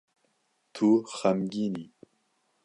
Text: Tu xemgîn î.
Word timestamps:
Tu 0.73 0.89
xemgîn 1.15 1.75
î. 1.83 1.83